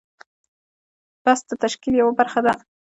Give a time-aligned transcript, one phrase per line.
[1.25, 2.53] بست د تشکیل یوه برخه ده.